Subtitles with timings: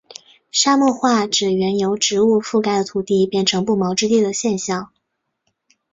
[0.51, 4.91] 沙漠化指原由植物覆盖的土地变成不毛之地的现象。